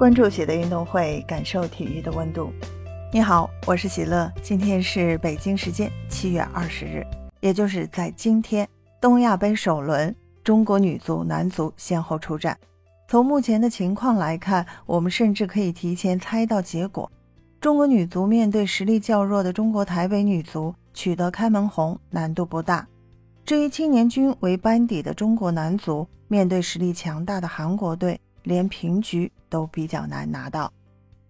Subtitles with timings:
[0.00, 2.50] 关注喜的运动会，感受体育的温度。
[3.12, 4.32] 你好，我是喜乐。
[4.42, 7.06] 今天是北京时间七月二十日，
[7.40, 8.66] 也就是在今天，
[8.98, 12.56] 东亚杯首轮，中国女足、男足先后出战。
[13.08, 17.12] 从目前的情况来看，我们甚至可以提前猜到结果。
[17.60, 22.88] 中国女足面对实力较弱的中国台北女足，取得开门红难度不大。
[23.44, 28.18] 至于青年军为班底的中国男足，面对实力强大的韩国队。
[28.42, 30.72] 连平局都比较难拿到。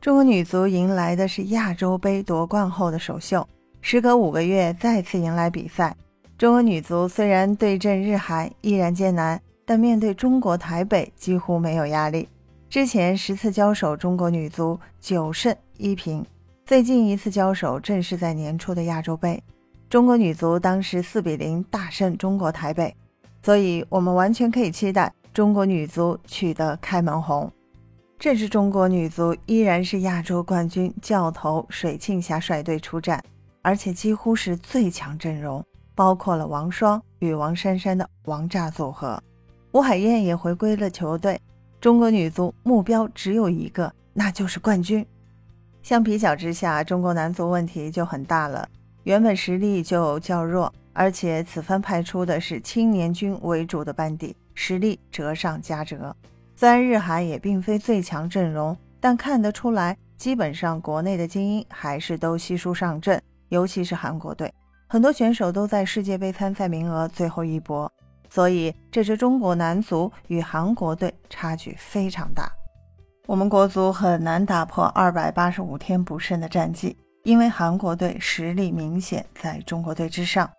[0.00, 3.48] 中国女足迎来的是亚洲杯夺冠后的首秀，
[3.80, 5.96] 时隔五个月再次迎来比赛。
[6.36, 12.28] 中国女足虽然对阵日韩依然艰难，但面对中国台北几乎没有压力。
[12.68, 16.26] 之前十次交手，中国女足九胜一平，
[16.66, 19.40] 最近一次交手正是在年初的亚洲杯，
[19.88, 22.92] 中国女足当时四比零大胜中国台北，
[23.42, 25.12] 所以我们完全可以期待。
[25.32, 27.50] 中国女足取得开门红，
[28.18, 33.18] 这支中国女足依然是亚洲冠军教头水庆霞率队出战，
[33.62, 39.18] 而且几乎是最强阵容，包括了王霜与王珊珊的王炸组合，
[39.72, 41.40] 吴海燕也回归了球队。
[41.80, 45.04] 中国女足目标只有一个，那就是冠军。
[45.82, 48.68] 相比较之下，中国男足问题就很大了，
[49.04, 54.36] 原本实力就较弱，而且此番派出的是青年军为主的班底。
[54.54, 56.14] 实力折上加折，
[56.56, 64.52] 虽然日韩也并非最强阵容，但看得出来，基本上国内的精英还是都悉数上阵，尤其是韩国队，
[64.88, 67.90] 很多选手都在世界杯参赛名额最后一搏，
[68.30, 72.50] 所以这支中国男足与韩国队差距非常大。
[73.26, 80.50] 我们国足很难打破二百八十五天不胜的战绩，因为韩国队实力明显在中国队之上。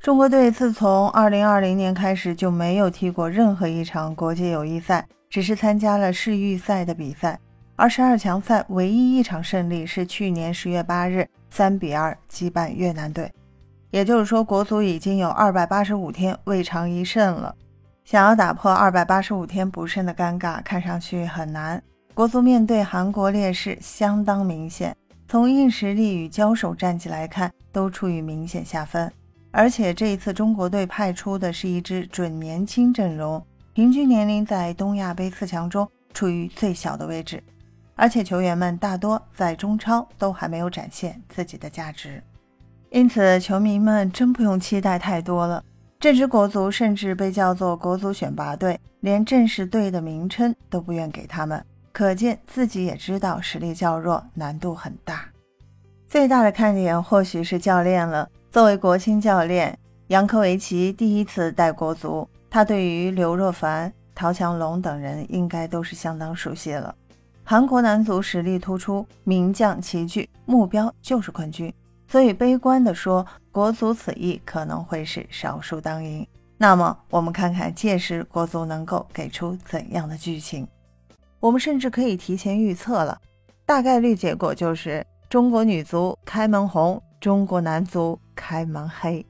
[0.00, 7.38] 中国队自从2020年开始就没有踢过任何一场国际友谊赛，只是参加了世预赛的比赛。
[7.74, 13.30] 而十二强赛唯一一场胜利是去年十月八日三比二击败越南队。
[13.90, 17.52] 也就是说，国足已经有二百八十五天未尝一胜了。
[18.04, 21.82] 想要打破二百八十五天不胜的尴尬，看上去很难。
[22.14, 24.96] 国足面对韩国劣势相当明显，
[25.26, 29.10] 从硬实力与交手战绩来看，都处于明显下分。
[29.50, 37.42] 而且这一次中国队派出的是一支准年轻阵容，平均年龄在东亚杯四强中处于最小的位置，
[37.94, 42.22] 而且球员们大多在中超都还没有展现自己的价值，
[42.90, 45.64] 因此球迷们真不用期待太多了。
[45.98, 55.24] 这支国足甚至被叫做国足选拔队，连正式队的名称都不愿给他们，可见自己也知道实力较弱，难度很大。
[56.06, 58.28] 最大的看点或许是教练了。
[58.58, 66.92] 作为国青教练，杨科维奇第一次带国足，他对于刘若凡、陶强龙等人应该都是相当熟悉了。
[67.44, 71.72] 韩国男足实力突出，名将齐聚，目标就是冠军，
[72.08, 76.26] 所以悲观地说，国足此役可能会是少数当赢。
[76.56, 80.66] 那么，我们看看届时国足能够给出怎样的剧情？
[81.38, 83.16] 我们甚至可以提前预测了，
[83.64, 87.00] 大概率结果就是中国女足开门红。
[87.20, 89.26] 中国男足开门黑，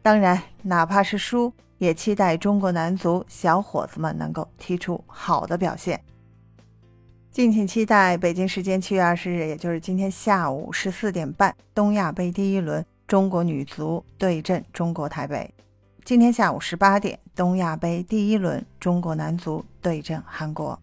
[0.00, 6.00] 当然，哪怕是输，也期待中国男足小伙子们能够踢出好的表现。
[7.30, 15.46] 敬请期待北京时间七月二十日，也就是今天下午十四点半，东亚杯第一轮，中国女足对阵中国台北；
[16.06, 20.80] 今天下午十八点，东亚杯第一轮，中国男足对阵韩国。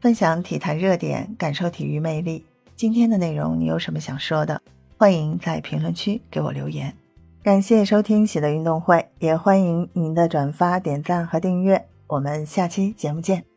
[0.00, 2.46] 分享体坛热点，感受体育魅力。
[2.74, 4.60] 今天的内容，你有什么想说的？
[4.98, 6.94] 欢迎在评论区给我留言，
[7.42, 11.86] 感谢收听喜乐运动会，也欢迎您的转发、点赞和订阅。
[12.06, 13.55] 我们下期节目见。